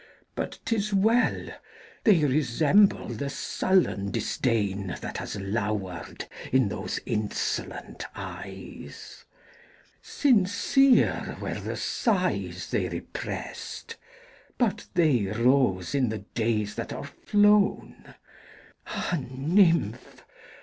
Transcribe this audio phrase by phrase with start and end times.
[0.33, 9.25] But 't is well!—they resemble the sullen disdainThat has lowered in those insolent eyes.
[10.01, 13.97] Sincere were the sighs they represt,
[14.57, 18.15] But they rose in the days that are flown!
[18.87, 20.23] Ah, nymph!